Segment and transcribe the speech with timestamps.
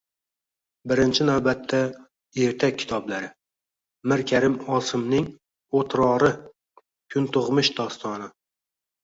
[0.91, 1.81] Birinchi navbatda,
[2.45, 3.29] ertak kitoblari,
[4.13, 5.29] Mirkarim Osimning
[5.83, 6.33] “O‘tror”i,
[7.17, 8.33] “Kuntug‘mish” dostoni…